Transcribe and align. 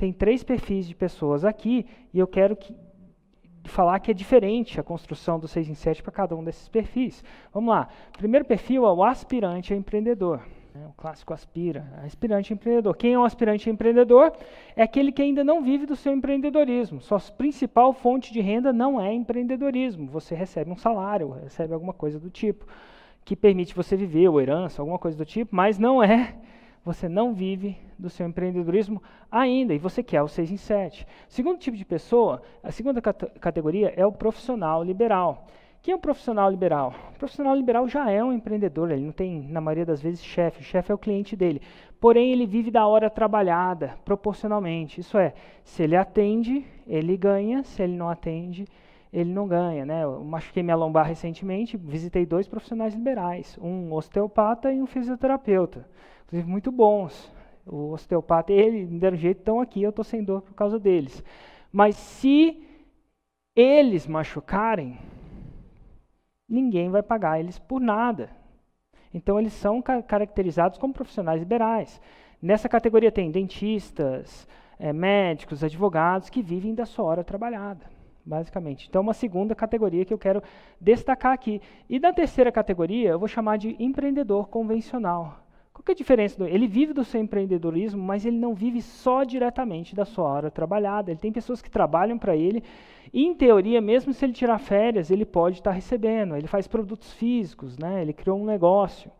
tem 0.00 0.14
três 0.14 0.42
perfis 0.42 0.88
de 0.88 0.94
pessoas 0.94 1.44
aqui 1.44 1.84
e 2.10 2.18
eu 2.18 2.26
quero 2.26 2.56
que, 2.56 2.74
falar 3.64 4.00
que 4.00 4.10
é 4.10 4.14
diferente 4.14 4.80
a 4.80 4.82
construção 4.82 5.38
do 5.38 5.46
6 5.46 5.68
em 5.68 5.74
7 5.74 6.02
para 6.02 6.10
cada 6.10 6.34
um 6.34 6.42
desses 6.42 6.70
perfis. 6.70 7.22
Vamos 7.52 7.68
lá. 7.68 7.86
O 8.14 8.16
primeiro 8.16 8.46
perfil 8.46 8.86
é 8.86 8.90
o 8.90 9.04
aspirante 9.04 9.74
a 9.74 9.76
empreendedor. 9.76 10.40
É 10.74 10.86
o 10.86 10.92
clássico 10.96 11.34
aspira, 11.34 11.84
aspirante 12.02 12.54
empreendedor. 12.54 12.96
Quem 12.96 13.12
é 13.12 13.18
um 13.18 13.24
aspirante 13.24 13.68
empreendedor? 13.68 14.32
É 14.74 14.82
aquele 14.82 15.12
que 15.12 15.20
ainda 15.20 15.44
não 15.44 15.62
vive 15.62 15.84
do 15.84 15.94
seu 15.94 16.14
empreendedorismo. 16.14 17.02
Sua 17.02 17.20
principal 17.20 17.92
fonte 17.92 18.32
de 18.32 18.40
renda 18.40 18.72
não 18.72 18.98
é 18.98 19.12
empreendedorismo. 19.12 20.06
Você 20.06 20.34
recebe 20.34 20.70
um 20.70 20.76
salário, 20.76 21.28
recebe 21.42 21.74
alguma 21.74 21.92
coisa 21.92 22.18
do 22.18 22.30
tipo, 22.30 22.64
que 23.22 23.36
permite 23.36 23.74
você 23.74 23.96
viver, 23.96 24.28
ou 24.28 24.40
herança, 24.40 24.80
alguma 24.80 24.98
coisa 24.98 25.18
do 25.18 25.26
tipo, 25.26 25.54
mas 25.54 25.78
não 25.78 26.02
é 26.02 26.36
você 26.84 27.08
não 27.08 27.34
vive 27.34 27.76
do 27.98 28.08
seu 28.08 28.26
empreendedorismo 28.26 29.02
ainda 29.30 29.74
e 29.74 29.78
você 29.78 30.02
quer 30.02 30.22
o 30.22 30.28
6 30.28 30.50
em 30.50 30.56
7. 30.56 31.06
Segundo 31.28 31.58
tipo 31.58 31.76
de 31.76 31.84
pessoa, 31.84 32.42
a 32.62 32.70
segunda 32.70 33.00
categoria 33.00 33.92
é 33.96 34.04
o 34.06 34.12
profissional 34.12 34.82
liberal. 34.82 35.46
Quem 35.82 35.92
é 35.92 35.96
o 35.96 36.00
profissional 36.00 36.50
liberal? 36.50 36.94
O 37.14 37.18
profissional 37.18 37.54
liberal 37.54 37.88
já 37.88 38.10
é 38.10 38.22
um 38.22 38.34
empreendedor, 38.34 38.90
ele 38.90 39.04
não 39.04 39.12
tem, 39.12 39.40
na 39.48 39.62
maioria 39.62 39.86
das 39.86 40.02
vezes, 40.02 40.22
chefe. 40.22 40.60
O 40.60 40.64
chefe 40.64 40.92
é 40.92 40.94
o 40.94 40.98
cliente 40.98 41.34
dele. 41.34 41.62
Porém, 41.98 42.32
ele 42.32 42.44
vive 42.44 42.70
da 42.70 42.86
hora 42.86 43.08
trabalhada, 43.08 43.94
proporcionalmente. 44.04 45.00
Isso 45.00 45.16
é, 45.16 45.32
se 45.64 45.82
ele 45.82 45.96
atende, 45.96 46.66
ele 46.86 47.16
ganha, 47.16 47.62
se 47.62 47.82
ele 47.82 47.96
não 47.96 48.10
atende, 48.10 48.62
ele 48.62 48.68
não 49.12 49.48
ganha. 49.48 49.84
Né? 49.84 50.04
Eu 50.04 50.22
machuquei 50.24 50.62
minha 50.62 50.76
lombar 50.76 51.06
recentemente, 51.06 51.76
visitei 51.76 52.24
dois 52.24 52.46
profissionais 52.46 52.94
liberais, 52.94 53.58
um 53.60 53.92
osteopata 53.92 54.72
e 54.72 54.80
um 54.80 54.86
fisioterapeuta 54.86 55.86
inclusive 56.30 56.48
muito 56.48 56.70
bons. 56.70 57.30
O 57.66 57.90
osteopata, 57.90 58.52
ele 58.52 58.86
me 58.86 58.98
deram 58.98 59.16
jeito, 59.16 59.38
estão 59.38 59.60
aqui, 59.60 59.82
eu 59.82 59.90
estou 59.90 60.04
sem 60.04 60.22
dor 60.22 60.42
por 60.42 60.54
causa 60.54 60.78
deles. 60.78 61.22
Mas 61.70 61.96
se 61.96 62.64
eles 63.54 64.06
machucarem, 64.06 64.98
ninguém 66.48 66.88
vai 66.88 67.02
pagar 67.02 67.38
eles 67.38 67.58
por 67.58 67.80
nada. 67.80 68.30
Então 69.12 69.38
eles 69.38 69.52
são 69.52 69.82
ca 69.82 70.02
caracterizados 70.02 70.78
como 70.78 70.94
profissionais 70.94 71.40
liberais. 71.40 72.00
Nessa 72.40 72.68
categoria 72.68 73.12
tem 73.12 73.30
dentistas, 73.30 74.48
é, 74.78 74.92
médicos, 74.92 75.62
advogados 75.62 76.30
que 76.30 76.42
vivem 76.42 76.74
da 76.74 76.86
sua 76.86 77.04
hora 77.04 77.24
trabalhada, 77.24 77.86
basicamente. 78.24 78.86
Então, 78.88 79.02
uma 79.02 79.14
segunda 79.14 79.54
categoria 79.54 80.04
que 80.04 80.12
eu 80.12 80.18
quero 80.18 80.42
destacar 80.80 81.32
aqui. 81.32 81.60
E 81.88 81.98
da 81.98 82.12
terceira 82.12 82.52
categoria, 82.52 83.10
eu 83.10 83.18
vou 83.18 83.28
chamar 83.28 83.56
de 83.56 83.76
empreendedor 83.78 84.48
convencional. 84.48 85.40
Qual 85.72 85.84
é 85.88 85.92
a 85.92 85.94
diferença? 85.94 86.48
Ele 86.48 86.66
vive 86.66 86.92
do 86.92 87.04
seu 87.04 87.20
empreendedorismo, 87.20 88.02
mas 88.02 88.26
ele 88.26 88.36
não 88.36 88.54
vive 88.54 88.82
só 88.82 89.24
diretamente 89.24 89.94
da 89.94 90.04
sua 90.04 90.24
hora 90.24 90.50
trabalhada. 90.50 91.10
Ele 91.10 91.20
tem 91.20 91.32
pessoas 91.32 91.62
que 91.62 91.70
trabalham 91.70 92.18
para 92.18 92.36
ele 92.36 92.62
e, 93.12 93.24
em 93.24 93.34
teoria, 93.34 93.80
mesmo 93.80 94.12
se 94.12 94.24
ele 94.24 94.32
tirar 94.32 94.58
férias, 94.58 95.10
ele 95.10 95.24
pode 95.24 95.58
estar 95.58 95.70
tá 95.70 95.74
recebendo. 95.74 96.36
Ele 96.36 96.46
faz 96.46 96.66
produtos 96.66 97.12
físicos, 97.14 97.78
né? 97.78 98.02
ele 98.02 98.12
criou 98.12 98.38
um 98.38 98.44
negócio. 98.44 99.10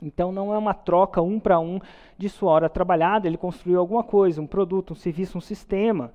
Então, 0.00 0.32
não 0.32 0.54
é 0.54 0.58
uma 0.58 0.72
troca 0.72 1.20
um 1.20 1.38
para 1.38 1.58
um 1.58 1.80
de 2.16 2.28
sua 2.28 2.52
hora 2.52 2.70
trabalhada. 2.70 3.26
Ele 3.26 3.36
construiu 3.36 3.78
alguma 3.78 4.04
coisa, 4.04 4.40
um 4.40 4.46
produto, 4.46 4.92
um 4.92 4.96
serviço, 4.96 5.36
um 5.36 5.40
sistema 5.40 6.12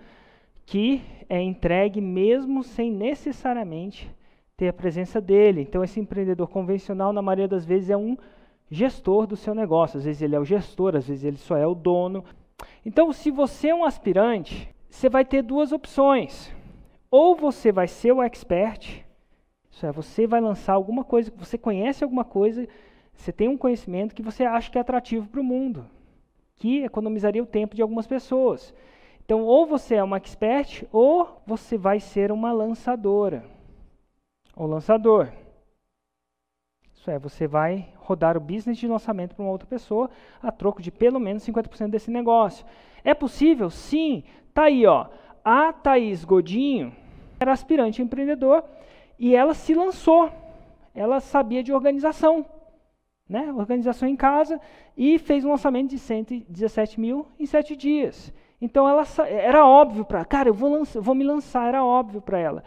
que 0.65 1.01
é 1.29 1.41
entregue 1.41 2.01
mesmo 2.01 2.63
sem 2.63 2.91
necessariamente 2.91 4.09
ter 4.55 4.69
a 4.69 4.73
presença 4.73 5.19
dele. 5.19 5.61
Então, 5.61 5.83
esse 5.83 5.99
empreendedor 5.99 6.47
convencional, 6.47 7.11
na 7.11 7.21
maioria 7.21 7.47
das 7.47 7.65
vezes, 7.65 7.89
é 7.89 7.97
um 7.97 8.17
gestor 8.69 9.27
do 9.27 9.35
seu 9.35 9.53
negócio. 9.53 9.97
Às 9.97 10.05
vezes 10.05 10.21
ele 10.21 10.35
é 10.35 10.39
o 10.39 10.45
gestor, 10.45 10.95
às 10.95 11.07
vezes 11.07 11.23
ele 11.23 11.37
só 11.37 11.57
é 11.57 11.67
o 11.67 11.75
dono. 11.75 12.23
Então, 12.85 13.11
se 13.11 13.29
você 13.31 13.69
é 13.69 13.75
um 13.75 13.83
aspirante, 13.83 14.69
você 14.89 15.09
vai 15.09 15.25
ter 15.25 15.41
duas 15.41 15.71
opções. 15.71 16.53
Ou 17.09 17.35
você 17.35 17.71
vai 17.71 17.87
ser 17.87 18.11
o 18.11 18.21
expert, 18.21 19.03
isso 19.69 19.85
é, 19.85 19.91
você 19.91 20.25
vai 20.27 20.39
lançar 20.39 20.73
alguma 20.73 21.03
coisa, 21.03 21.31
você 21.35 21.57
conhece 21.57 22.03
alguma 22.03 22.23
coisa, 22.23 22.67
você 23.13 23.31
tem 23.31 23.47
um 23.47 23.57
conhecimento 23.57 24.15
que 24.15 24.21
você 24.21 24.43
acha 24.43 24.71
que 24.71 24.77
é 24.77 24.81
atrativo 24.81 25.27
para 25.27 25.41
o 25.41 25.43
mundo, 25.43 25.85
que 26.55 26.83
economizaria 26.83 27.41
o 27.41 27.45
tempo 27.47 27.75
de 27.75 27.81
algumas 27.81 28.07
pessoas. 28.07 28.73
Então, 29.25 29.43
ou 29.43 29.65
você 29.65 29.95
é 29.95 30.03
uma 30.03 30.17
expert, 30.17 30.83
ou 30.91 31.41
você 31.45 31.77
vai 31.77 31.99
ser 31.99 32.31
uma 32.31 32.51
lançadora, 32.51 33.45
ou 34.55 34.67
lançador. 34.67 35.31
Isso 36.93 37.09
é, 37.09 37.17
você 37.17 37.47
vai 37.47 37.89
rodar 37.97 38.37
o 38.37 38.39
business 38.39 38.77
de 38.77 38.87
lançamento 38.87 39.35
para 39.35 39.43
uma 39.43 39.51
outra 39.51 39.67
pessoa 39.67 40.09
a 40.41 40.51
troco 40.51 40.81
de 40.81 40.91
pelo 40.91 41.19
menos 41.19 41.45
50% 41.45 41.89
desse 41.89 42.11
negócio. 42.11 42.65
É 43.03 43.13
possível? 43.13 43.69
Sim. 43.69 44.23
Tá 44.53 44.63
aí, 44.63 44.85
ó. 44.85 45.07
A 45.43 45.73
Thaís 45.73 46.23
Godinho 46.23 46.95
era 47.39 47.51
aspirante 47.51 48.01
empreendedor 48.01 48.63
e 49.19 49.35
ela 49.35 49.53
se 49.53 49.73
lançou. 49.73 50.31
Ela 50.95 51.19
sabia 51.19 51.63
de 51.63 51.73
organização, 51.73 52.45
né? 53.27 53.51
Organização 53.51 54.07
em 54.07 54.15
casa 54.15 54.61
e 54.95 55.17
fez 55.17 55.43
um 55.43 55.49
lançamento 55.49 55.89
de 55.89 55.99
117 55.99 56.99
mil 56.99 57.27
em 57.37 57.45
sete 57.45 57.75
dias. 57.75 58.33
Então 58.63 58.87
ela 58.87 59.03
era 59.27 59.67
óbvio 59.67 60.05
para, 60.05 60.23
cara, 60.23 60.47
eu 60.47 60.53
vou, 60.53 60.85
vou 60.85 61.13
me 61.13 61.25
lançar, 61.25 61.67
era 61.67 61.83
óbvio 61.83 62.21
para 62.21 62.39
ela. 62.39 62.63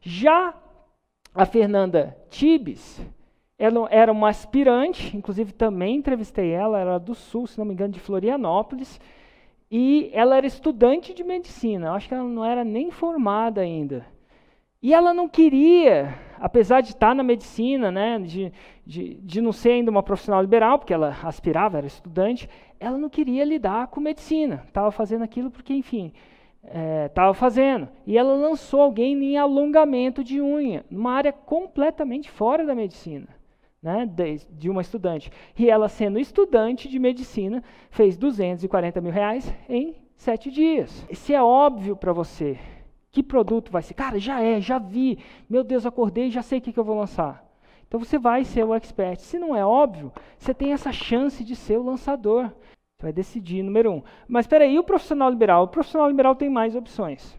Já 0.00 0.52
a 1.32 1.46
Fernanda 1.46 2.16
Tibes, 2.28 3.00
ela 3.56 3.86
era 3.88 4.10
uma 4.10 4.28
aspirante, 4.28 5.16
inclusive 5.16 5.52
também 5.52 5.94
entrevistei 5.94 6.50
ela, 6.50 6.80
ela 6.80 6.90
era 6.90 6.98
do 6.98 7.14
Sul, 7.14 7.46
se 7.46 7.56
não 7.58 7.64
me 7.64 7.74
engano, 7.74 7.92
de 7.92 8.00
Florianópolis, 8.00 9.00
e 9.70 10.10
ela 10.12 10.36
era 10.36 10.48
estudante 10.48 11.14
de 11.14 11.22
medicina, 11.22 11.92
acho 11.92 12.08
que 12.08 12.14
ela 12.14 12.24
não 12.24 12.44
era 12.44 12.64
nem 12.64 12.90
formada 12.90 13.60
ainda. 13.60 14.04
E 14.82 14.92
ela 14.92 15.12
não 15.14 15.28
queria, 15.28 16.14
apesar 16.38 16.80
de 16.80 16.90
estar 16.90 17.14
na 17.14 17.22
medicina, 17.22 17.90
né, 17.90 18.18
de, 18.18 18.52
de, 18.86 19.14
de 19.14 19.40
não 19.40 19.52
ser 19.52 19.70
ainda 19.70 19.90
uma 19.90 20.02
profissional 20.02 20.40
liberal, 20.40 20.78
porque 20.78 20.94
ela 20.94 21.16
aspirava, 21.22 21.78
era 21.78 21.86
estudante, 21.86 22.48
ela 22.78 22.98
não 22.98 23.08
queria 23.08 23.44
lidar 23.44 23.88
com 23.88 24.00
medicina, 24.00 24.62
estava 24.66 24.90
fazendo 24.90 25.24
aquilo 25.24 25.50
porque, 25.50 25.72
enfim, 25.72 26.12
estava 27.06 27.30
é, 27.30 27.34
fazendo. 27.34 27.88
E 28.06 28.18
ela 28.18 28.34
lançou 28.34 28.82
alguém 28.82 29.14
em 29.14 29.36
alongamento 29.38 30.22
de 30.22 30.40
unha, 30.40 30.84
numa 30.90 31.12
área 31.12 31.32
completamente 31.32 32.30
fora 32.30 32.64
da 32.64 32.74
medicina 32.74 33.28
né, 33.86 34.04
de, 34.04 34.40
de, 34.50 34.68
uma 34.68 34.80
estudante. 34.80 35.30
E 35.56 35.70
ela, 35.70 35.88
sendo 35.88 36.18
estudante 36.18 36.88
de 36.88 36.98
medicina, 36.98 37.62
fez 37.88 38.16
240 38.16 39.00
mil 39.00 39.12
reais 39.12 39.52
em 39.68 39.94
sete 40.16 40.50
dias. 40.50 41.06
Se 41.12 41.32
é 41.32 41.40
óbvio 41.40 41.94
para 41.94 42.12
você 42.12 42.58
que 43.16 43.22
produto 43.22 43.72
vai 43.72 43.82
ser, 43.82 43.94
cara, 43.94 44.18
já 44.18 44.42
é, 44.42 44.60
já 44.60 44.78
vi, 44.78 45.18
meu 45.48 45.64
Deus, 45.64 45.86
acordei, 45.86 46.30
já 46.30 46.42
sei 46.42 46.58
o 46.58 46.62
que, 46.62 46.72
que 46.72 46.78
eu 46.78 46.84
vou 46.84 46.98
lançar. 46.98 47.44
Então 47.88 47.98
você 47.98 48.18
vai 48.18 48.44
ser 48.44 48.64
o 48.64 48.74
expert. 48.74 49.20
Se 49.20 49.38
não 49.38 49.56
é 49.56 49.64
óbvio, 49.64 50.12
você 50.36 50.52
tem 50.52 50.72
essa 50.72 50.92
chance 50.92 51.42
de 51.42 51.56
ser 51.56 51.78
o 51.78 51.82
lançador. 51.82 52.48
Você 52.48 53.02
vai 53.02 53.12
decidir, 53.12 53.62
número 53.62 53.90
um. 53.92 54.02
Mas 54.28 54.44
espera 54.44 54.64
aí, 54.64 54.78
o 54.78 54.84
profissional 54.84 55.30
liberal? 55.30 55.64
O 55.64 55.68
profissional 55.68 56.08
liberal 56.08 56.34
tem 56.34 56.50
mais 56.50 56.76
opções. 56.76 57.38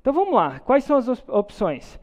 Então 0.00 0.12
vamos 0.12 0.34
lá, 0.34 0.60
quais 0.60 0.84
são 0.84 0.96
as 0.96 1.08
opções? 1.28 1.98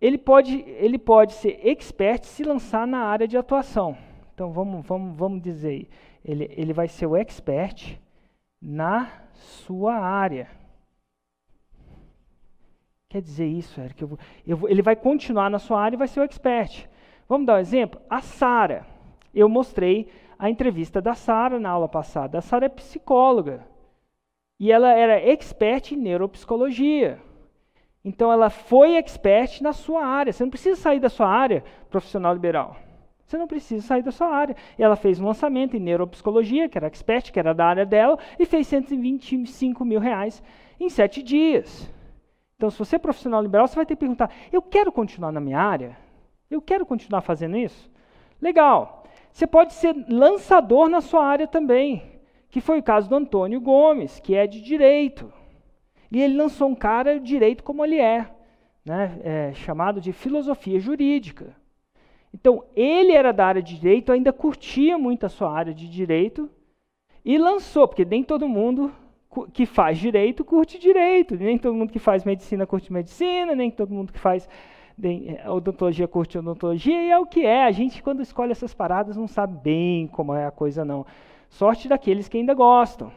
ele 0.00 0.18
pode, 0.18 0.60
ele 0.78 0.98
pode 0.98 1.32
ser 1.32 1.60
expert 1.66 2.24
se 2.24 2.44
lançar 2.44 2.86
na 2.86 2.98
área 2.98 3.26
de 3.26 3.36
atuação. 3.36 3.96
Então 4.34 4.52
vamos, 4.52 4.86
vamos, 4.86 5.16
vamos 5.16 5.42
dizer, 5.42 5.88
ele, 6.24 6.52
ele 6.56 6.72
vai 6.72 6.86
ser 6.86 7.06
o 7.06 7.16
expert 7.16 7.98
na 8.62 9.10
sua 9.32 9.94
área. 9.94 10.48
Quer 13.10 13.22
dizer 13.22 13.46
isso, 13.46 13.80
Eric? 13.80 14.02
Eu 14.02 14.08
vou, 14.08 14.18
eu 14.46 14.56
vou, 14.56 14.68
ele 14.68 14.82
vai 14.82 14.94
continuar 14.94 15.48
na 15.48 15.58
sua 15.58 15.80
área 15.80 15.96
e 15.96 15.98
vai 15.98 16.08
ser 16.08 16.20
o 16.20 16.24
expert. 16.24 16.86
Vamos 17.26 17.46
dar 17.46 17.54
um 17.54 17.58
exemplo? 17.58 18.00
A 18.08 18.20
Sara. 18.20 18.86
Eu 19.34 19.48
mostrei 19.48 20.08
a 20.38 20.50
entrevista 20.50 21.00
da 21.00 21.14
Sara 21.14 21.58
na 21.58 21.70
aula 21.70 21.88
passada. 21.88 22.36
A 22.36 22.42
Sara 22.42 22.66
é 22.66 22.68
psicóloga. 22.68 23.66
E 24.60 24.70
ela 24.70 24.92
era 24.92 25.18
expert 25.26 25.92
em 25.92 25.96
neuropsicologia. 25.96 27.18
Então 28.04 28.30
ela 28.30 28.50
foi 28.50 28.96
expert 28.96 29.62
na 29.62 29.72
sua 29.72 30.04
área. 30.04 30.32
Você 30.32 30.42
não 30.42 30.50
precisa 30.50 30.76
sair 30.78 31.00
da 31.00 31.08
sua 31.08 31.28
área 31.28 31.64
profissional 31.88 32.34
liberal. 32.34 32.76
Você 33.24 33.38
não 33.38 33.46
precisa 33.46 33.86
sair 33.86 34.02
da 34.02 34.10
sua 34.10 34.28
área. 34.28 34.54
E 34.78 34.82
ela 34.82 34.96
fez 34.96 35.18
um 35.18 35.26
lançamento 35.26 35.74
em 35.74 35.80
neuropsicologia, 35.80 36.68
que 36.68 36.76
era 36.76 36.86
expert, 36.86 37.32
que 37.32 37.38
era 37.38 37.54
da 37.54 37.66
área 37.66 37.86
dela, 37.86 38.18
e 38.38 38.44
fez 38.44 38.66
125 38.66 39.82
mil 39.84 40.00
reais 40.00 40.42
em 40.78 40.90
sete 40.90 41.22
dias. 41.22 41.90
Então, 42.58 42.70
se 42.70 42.78
você 42.78 42.96
é 42.96 42.98
profissional 42.98 43.40
liberal, 43.40 43.68
você 43.68 43.76
vai 43.76 43.86
ter 43.86 43.94
que 43.94 44.00
perguntar: 44.00 44.32
eu 44.52 44.60
quero 44.60 44.90
continuar 44.90 45.30
na 45.30 45.40
minha 45.40 45.60
área? 45.60 45.96
Eu 46.50 46.60
quero 46.60 46.84
continuar 46.84 47.20
fazendo 47.20 47.56
isso? 47.56 47.88
Legal. 48.42 49.04
Você 49.30 49.46
pode 49.46 49.74
ser 49.74 49.94
lançador 50.08 50.88
na 50.88 51.00
sua 51.00 51.24
área 51.24 51.46
também, 51.46 52.02
que 52.50 52.60
foi 52.60 52.80
o 52.80 52.82
caso 52.82 53.08
do 53.08 53.14
Antônio 53.14 53.60
Gomes, 53.60 54.18
que 54.18 54.34
é 54.34 54.44
de 54.44 54.60
direito. 54.60 55.32
E 56.10 56.20
ele 56.20 56.36
lançou 56.36 56.68
um 56.68 56.74
cara 56.74 57.20
direito 57.20 57.62
como 57.62 57.84
ele 57.84 58.00
é, 58.00 58.28
né, 58.84 59.20
é, 59.22 59.52
chamado 59.54 60.00
de 60.00 60.12
filosofia 60.12 60.80
jurídica. 60.80 61.54
Então, 62.34 62.64
ele 62.74 63.12
era 63.12 63.32
da 63.32 63.46
área 63.46 63.62
de 63.62 63.78
direito, 63.78 64.10
ainda 64.10 64.32
curtia 64.32 64.98
muito 64.98 65.26
a 65.26 65.28
sua 65.28 65.52
área 65.52 65.72
de 65.72 65.88
direito, 65.88 66.50
e 67.24 67.38
lançou, 67.38 67.86
porque 67.86 68.04
nem 68.04 68.24
todo 68.24 68.48
mundo 68.48 68.92
que 69.52 69.66
faz 69.66 69.98
direito 69.98 70.44
curte 70.44 70.78
direito. 70.78 71.36
Nem 71.36 71.58
todo 71.58 71.74
mundo 71.74 71.92
que 71.92 71.98
faz 71.98 72.24
medicina 72.24 72.66
curte 72.66 72.92
medicina, 72.92 73.54
nem 73.54 73.70
todo 73.70 73.94
mundo 73.94 74.12
que 74.12 74.18
faz 74.18 74.48
é, 75.02 75.48
odontologia 75.48 76.08
curte 76.08 76.38
odontologia, 76.38 77.02
e 77.02 77.10
é 77.10 77.18
o 77.18 77.26
que 77.26 77.44
é. 77.44 77.64
A 77.64 77.70
gente, 77.70 78.02
quando 78.02 78.22
escolhe 78.22 78.52
essas 78.52 78.74
paradas, 78.74 79.16
não 79.16 79.28
sabe 79.28 79.56
bem 79.62 80.06
como 80.08 80.34
é 80.34 80.46
a 80.46 80.50
coisa, 80.50 80.84
não. 80.84 81.06
Sorte 81.48 81.88
daqueles 81.88 82.28
que 82.28 82.36
ainda 82.36 82.54
gostam. 82.54 83.12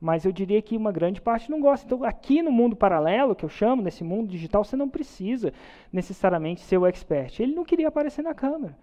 Mas 0.00 0.24
eu 0.24 0.30
diria 0.30 0.62
que 0.62 0.76
uma 0.76 0.92
grande 0.92 1.20
parte 1.20 1.50
não 1.50 1.60
gosta. 1.60 1.84
Então, 1.84 2.04
aqui 2.04 2.40
no 2.40 2.52
mundo 2.52 2.76
paralelo, 2.76 3.34
que 3.34 3.44
eu 3.44 3.48
chamo, 3.48 3.82
nesse 3.82 4.04
mundo 4.04 4.28
digital, 4.28 4.62
você 4.62 4.76
não 4.76 4.88
precisa 4.88 5.52
necessariamente 5.92 6.60
ser 6.60 6.78
o 6.78 6.86
expert. 6.86 7.40
Ele 7.40 7.54
não 7.54 7.64
queria 7.64 7.88
aparecer 7.88 8.22
na 8.22 8.32
câmera. 8.32 8.76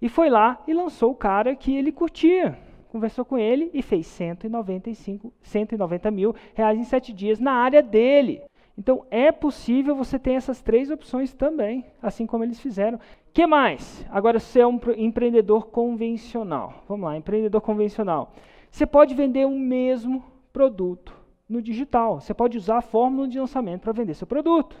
E 0.00 0.08
foi 0.08 0.30
lá 0.30 0.62
e 0.68 0.74
lançou 0.74 1.10
o 1.10 1.16
cara 1.16 1.56
que 1.56 1.74
ele 1.74 1.90
curtia 1.90 2.56
conversou 2.92 3.24
com 3.24 3.38
ele 3.38 3.70
e 3.72 3.80
fez 3.80 4.06
195, 4.06 5.32
190 5.40 6.10
mil 6.10 6.34
reais 6.52 6.78
em 6.78 6.84
sete 6.84 7.10
dias 7.10 7.40
na 7.40 7.52
área 7.52 7.82
dele. 7.82 8.42
Então 8.76 9.06
é 9.10 9.32
possível 9.32 9.96
você 9.96 10.18
ter 10.18 10.32
essas 10.32 10.60
três 10.60 10.90
opções 10.90 11.32
também, 11.32 11.86
assim 12.02 12.26
como 12.26 12.44
eles 12.44 12.60
fizeram. 12.60 13.00
que 13.32 13.46
mais? 13.46 14.04
Agora 14.10 14.38
você 14.38 14.60
é 14.60 14.66
um 14.66 14.78
empreendedor 14.94 15.68
convencional. 15.68 16.84
Vamos 16.86 17.06
lá, 17.06 17.16
empreendedor 17.16 17.62
convencional. 17.62 18.34
Você 18.70 18.84
pode 18.84 19.14
vender 19.14 19.46
o 19.46 19.58
mesmo 19.58 20.22
produto 20.52 21.18
no 21.48 21.62
digital. 21.62 22.20
Você 22.20 22.34
pode 22.34 22.58
usar 22.58 22.76
a 22.76 22.82
fórmula 22.82 23.26
de 23.26 23.40
lançamento 23.40 23.80
para 23.82 23.92
vender 23.92 24.12
seu 24.12 24.26
produto. 24.26 24.76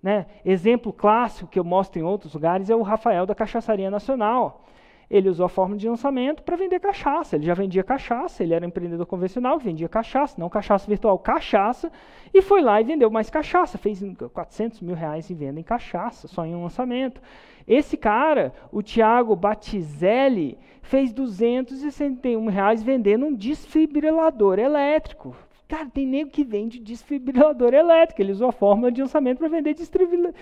Né? 0.00 0.26
Exemplo 0.44 0.92
clássico 0.92 1.50
que 1.50 1.58
eu 1.58 1.64
mostro 1.64 1.98
em 1.98 2.04
outros 2.04 2.34
lugares 2.34 2.70
é 2.70 2.76
o 2.76 2.82
Rafael 2.82 3.26
da 3.26 3.34
Cachaçaria 3.34 3.90
Nacional 3.90 4.62
ele 5.12 5.28
usou 5.28 5.44
a 5.44 5.48
forma 5.48 5.76
de 5.76 5.86
lançamento 5.86 6.42
para 6.42 6.56
vender 6.56 6.80
cachaça. 6.80 7.36
Ele 7.36 7.44
já 7.44 7.52
vendia 7.52 7.84
cachaça, 7.84 8.42
ele 8.42 8.54
era 8.54 8.64
um 8.64 8.68
empreendedor 8.68 9.04
convencional, 9.04 9.58
vendia 9.58 9.86
cachaça, 9.86 10.40
não 10.40 10.48
cachaça 10.48 10.88
virtual, 10.88 11.18
cachaça, 11.18 11.92
e 12.32 12.40
foi 12.40 12.62
lá 12.62 12.80
e 12.80 12.84
vendeu 12.84 13.10
mais 13.10 13.28
cachaça. 13.28 13.76
Fez 13.76 14.02
400 14.32 14.80
mil 14.80 14.94
reais 14.94 15.30
em 15.30 15.34
venda 15.34 15.60
em 15.60 15.62
cachaça, 15.62 16.26
só 16.26 16.46
em 16.46 16.54
um 16.54 16.62
lançamento. 16.62 17.20
Esse 17.68 17.94
cara, 17.94 18.54
o 18.72 18.82
Thiago 18.82 19.36
Batizelli, 19.36 20.56
fez 20.80 21.12
261 21.12 22.46
reais 22.46 22.82
vendendo 22.82 23.26
um 23.26 23.34
desfibrilador 23.34 24.58
elétrico. 24.58 25.36
Cara, 25.68 25.90
tem 25.90 26.06
nego 26.06 26.30
que 26.30 26.42
vende 26.42 26.80
desfibrilador 26.80 27.74
elétrico. 27.74 28.22
Ele 28.22 28.32
usou 28.32 28.48
a 28.48 28.52
fórmula 28.52 28.90
de 28.90 29.02
lançamento 29.02 29.38
para 29.38 29.48
vender 29.48 29.74
desfibrilador 29.74 30.32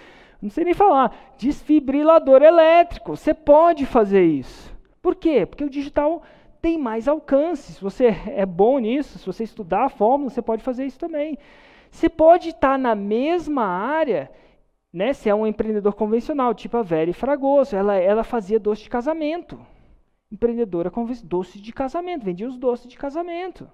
não 0.43 0.51
sei 0.51 0.65
nem 0.65 0.75
falar, 0.75 1.35
desfibrilador 1.37 2.43
elétrico. 2.43 3.17
Você 3.17 3.35
pode 3.35 3.85
fazer 3.87 4.25
isso. 4.25 4.75
Por 5.03 5.15
quê? 5.15 5.45
Porque 5.47 5.65
o 5.65 5.71
digital 5.71 6.23
tem 6.61 6.79
mais 6.79 7.09
alcance. 7.09 7.73
Se 7.73 7.81
você 7.81 8.07
é 8.27 8.47
bom 8.47 8.79
nisso, 8.79 9.19
se 9.19 9.27
você 9.27 9.45
estudar 9.45 9.85
a 9.85 9.91
fórmula, 9.91 10.31
você 10.31 10.43
pode 10.43 10.63
fazer 10.63 10.87
isso 10.87 10.99
também. 10.99 11.39
Você 11.91 12.09
pode 12.09 12.51
estar 12.51 12.79
na 12.79 12.95
mesma 12.95 13.65
área, 13.65 14.31
né, 14.93 15.13
se 15.13 15.29
é 15.29 15.35
um 15.35 15.47
empreendedor 15.47 15.95
convencional, 15.95 16.55
tipo 16.55 16.77
a 16.77 16.83
Vera 16.83 17.13
Fragoso, 17.13 17.75
ela, 17.75 17.97
ela 17.97 18.23
fazia 18.23 18.61
doce 18.61 18.85
de 18.85 18.91
casamento. 18.91 19.59
Empreendedora 20.31 20.93
doce 21.25 21.61
de 21.61 21.73
casamento, 21.73 22.25
vendia 22.25 22.47
os 22.47 22.57
doces 22.57 22.89
de 22.89 22.97
casamento. 22.97 23.69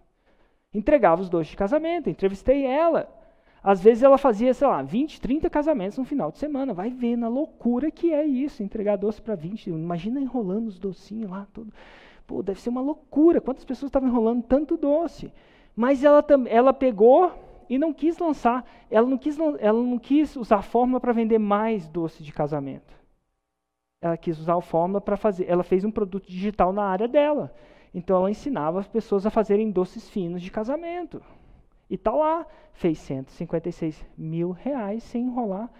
Entregava 0.73 1.21
os 1.21 1.29
doces 1.29 1.51
de 1.51 1.57
casamento, 1.57 2.09
entrevistei 2.09 2.65
ela. 2.65 3.09
Às 3.67 3.83
vezes 3.83 4.05
ela 4.05 4.17
fazia, 4.17 4.55
sei 4.55 4.69
lá, 4.69 4.81
20, 4.81 5.21
30 5.21 5.51
casamentos 5.51 5.99
no 5.99 6.05
final 6.05 6.31
de 6.31 6.39
semana. 6.39 6.73
Vai 6.73 6.89
vendo 6.89 7.27
a 7.27 7.29
loucura 7.29 7.91
que 7.91 8.13
é 8.13 8.25
isso, 8.25 8.63
entregar 8.63 8.95
doce 8.95 9.21
para 9.21 9.35
20. 9.35 9.71
Imagina 9.71 10.21
enrolando 10.21 10.69
os 10.69 10.79
docinhos 10.79 11.29
lá. 11.29 11.49
Tudo. 11.53 11.73
Pô, 12.29 12.45
deve 12.45 12.61
ser 12.61 12.69
uma 12.69 12.81
loucura. 12.81 13.41
Quantas 13.41 13.65
pessoas 13.65 13.89
estavam 13.89 14.09
enrolando 14.09 14.45
tanto 14.45 14.77
doce? 14.77 15.33
Mas 15.75 16.05
ela, 16.05 16.25
ela 16.49 16.73
pegou 16.73 17.33
e 17.69 17.77
não 17.77 17.93
quis 17.93 18.17
lançar. 18.21 18.65
Ela 18.89 19.09
não 19.09 19.19
quis, 19.19 19.37
ela 19.59 19.83
não 19.83 19.99
quis 19.99 20.37
usar 20.37 20.59
a 20.59 20.63
fórmula 20.63 21.01
para 21.01 21.13
vender 21.13 21.39
mais 21.39 21.89
doce 21.89 22.23
de 22.23 22.33
casamento. 22.33 22.95
Ela 24.01 24.17
quis 24.17 24.39
usar 24.39 24.55
a 24.55 24.61
fórmula 24.61 25.01
para 25.01 25.17
fazer. 25.17 25.45
Ela 25.49 25.65
fez 25.65 25.85
um 25.85 25.91
produto 25.91 26.29
digital 26.29 26.73
na 26.73 26.85
área 26.85 27.09
dela. 27.09 27.53
Então 27.93 28.17
ela 28.17 28.31
ensinava 28.31 28.79
as 28.79 28.87
pessoas 28.87 29.27
a 29.27 29.31
fazerem 29.31 29.73
doces 29.73 30.09
finos 30.09 30.41
de 30.41 30.53
casamento. 30.53 31.21
E 31.89 31.95
está 31.95 32.11
lá, 32.11 32.47
fez 32.73 32.99
156 32.99 34.05
mil 34.17 34.51
reais 34.51 35.03
sem 35.03 35.25
enrolar 35.25 35.71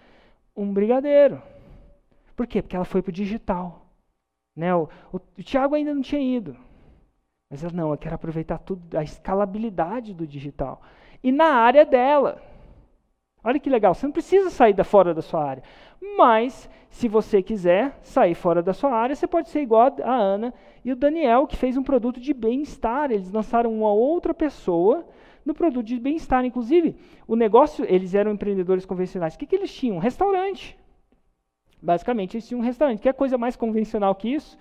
um 0.57 0.73
brigadeiro. 0.73 1.41
Por 2.35 2.47
quê? 2.47 2.61
Porque 2.61 2.75
ela 2.75 2.85
foi 2.85 3.01
para 3.01 3.09
o 3.09 3.13
digital. 3.13 3.85
Né? 4.55 4.73
O, 4.73 4.89
o, 5.13 5.19
Tiago 5.43 5.75
ainda 5.75 5.93
não 5.93 6.01
tinha 6.01 6.21
ido. 6.21 6.57
Mas 7.49 7.63
ela, 7.63 7.71
não, 7.71 7.91
eu 7.91 7.97
quero 7.97 8.15
aproveitar 8.15 8.57
tudo, 8.57 8.97
a 8.97 9.03
escalabilidade 9.03 10.13
do 10.13 10.25
digital. 10.25 10.81
E 11.23 11.31
na 11.31 11.45
área 11.45 11.85
dela. 11.85 12.41
Olha 13.43 13.59
que 13.59 13.69
legal, 13.69 13.93
você 13.93 14.05
não 14.05 14.11
precisa 14.11 14.49
sair 14.49 14.73
da 14.73 14.83
fora 14.83 15.13
da 15.13 15.21
sua 15.21 15.43
área. 15.43 15.63
Mas, 16.17 16.69
se 16.89 17.07
você 17.07 17.41
quiser 17.41 17.97
sair 18.01 18.33
fora 18.33 18.61
da 18.61 18.73
sua 18.73 18.91
área, 18.91 19.15
você 19.15 19.27
pode 19.27 19.49
ser 19.49 19.61
igual 19.61 19.95
a 20.03 20.11
Ana 20.11 20.53
e 20.83 20.91
o 20.91 20.95
Daniel, 20.95 21.47
que 21.47 21.55
fez 21.55 21.77
um 21.77 21.83
produto 21.83 22.19
de 22.19 22.33
bem-estar. 22.33 23.11
Eles 23.11 23.31
lançaram 23.31 23.73
uma 23.73 23.91
outra 23.91 24.33
pessoa 24.33 25.07
no 25.47 25.53
produto 25.53 25.85
de 25.85 25.97
bem-estar. 25.97 26.43
Inclusive, 26.43 26.95
o 27.25 27.35
negócio, 27.35 27.85
eles 27.87 28.13
eram 28.13 28.31
empreendedores 28.31 28.85
convencionais. 28.85 29.33
O 29.33 29.39
que, 29.39 29.47
que 29.47 29.55
eles 29.55 29.73
tinham? 29.73 29.95
Um 29.95 29.99
restaurante. 29.99 30.77
Basicamente, 31.81 32.35
eles 32.35 32.47
tinham 32.47 32.59
um 32.59 32.63
restaurante. 32.63 32.99
Que 32.99 33.09
é 33.09 33.13
coisa 33.13 33.37
mais 33.37 33.55
convencional 33.55 34.13
que 34.13 34.27
isso? 34.27 34.57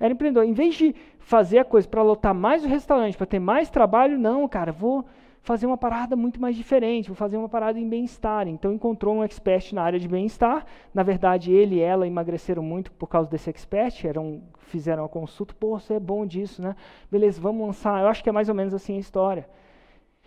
Era 0.00 0.14
empreendedor. 0.14 0.44
Em 0.44 0.54
vez 0.54 0.74
de 0.74 0.94
fazer 1.18 1.58
a 1.58 1.64
coisa 1.64 1.86
para 1.86 2.02
lotar 2.02 2.34
mais 2.34 2.64
o 2.64 2.68
restaurante, 2.68 3.16
para 3.18 3.26
ter 3.26 3.38
mais 3.38 3.68
trabalho, 3.68 4.18
não, 4.18 4.48
cara, 4.48 4.72
vou 4.72 5.04
fazer 5.42 5.66
uma 5.66 5.76
parada 5.76 6.16
muito 6.16 6.40
mais 6.40 6.54
diferente, 6.54 7.08
vou 7.08 7.16
fazer 7.16 7.36
uma 7.36 7.48
parada 7.48 7.78
em 7.78 7.86
bem-estar. 7.86 8.48
Então 8.48 8.72
encontrou 8.72 9.16
um 9.16 9.22
expert 9.22 9.74
na 9.74 9.82
área 9.82 9.98
de 10.00 10.08
bem-estar. 10.08 10.64
Na 10.94 11.02
verdade, 11.02 11.52
ele 11.52 11.76
e 11.76 11.80
ela 11.80 12.06
emagreceram 12.06 12.62
muito 12.62 12.90
por 12.92 13.08
causa 13.08 13.28
desse 13.28 13.50
expert, 13.50 14.06
eram, 14.06 14.42
fizeram 14.58 15.04
a 15.04 15.08
consulta, 15.08 15.54
pô, 15.58 15.78
você 15.78 15.94
é 15.94 16.00
bom 16.00 16.24
disso, 16.24 16.62
né? 16.62 16.74
Beleza, 17.10 17.40
vamos 17.40 17.66
lançar. 17.66 18.00
Eu 18.00 18.08
acho 18.08 18.22
que 18.22 18.28
é 18.30 18.32
mais 18.32 18.48
ou 18.48 18.54
menos 18.54 18.72
assim 18.72 18.96
a 18.96 19.00
história. 19.00 19.46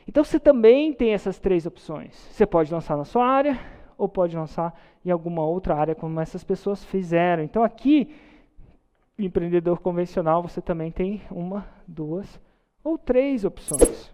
Então 0.07 0.23
você 0.23 0.39
também 0.39 0.93
tem 0.93 1.13
essas 1.13 1.39
três 1.39 1.65
opções. 1.65 2.13
Você 2.31 2.45
pode 2.45 2.71
lançar 2.71 2.97
na 2.97 3.05
sua 3.05 3.25
área 3.25 3.59
ou 3.97 4.07
pode 4.09 4.35
lançar 4.35 4.73
em 5.05 5.11
alguma 5.11 5.43
outra 5.43 5.75
área, 5.75 5.95
como 5.95 6.19
essas 6.19 6.43
pessoas 6.43 6.83
fizeram. 6.83 7.43
Então 7.43 7.63
aqui, 7.63 8.13
empreendedor 9.17 9.79
convencional, 9.79 10.41
você 10.41 10.61
também 10.61 10.91
tem 10.91 11.21
uma, 11.31 11.65
duas 11.87 12.39
ou 12.83 12.97
três 12.97 13.45
opções. 13.45 14.13